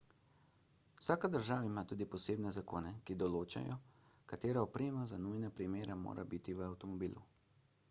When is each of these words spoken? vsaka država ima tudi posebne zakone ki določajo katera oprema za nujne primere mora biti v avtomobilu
vsaka 1.01 1.29
država 1.33 1.67
ima 1.67 1.83
tudi 1.91 2.07
posebne 2.15 2.53
zakone 2.55 2.95
ki 3.11 3.19
določajo 3.25 3.77
katera 4.33 4.65
oprema 4.71 5.07
za 5.15 5.23
nujne 5.29 5.55
primere 5.63 6.01
mora 6.09 6.29
biti 6.35 6.59
v 6.63 6.69
avtomobilu 6.73 7.25